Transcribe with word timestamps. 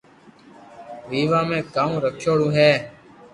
ويوا 1.09 1.41
۾ 1.49 1.59
ڪاو 1.75 1.91
رکيآوڙو 2.03 2.47
ھي 2.55 2.69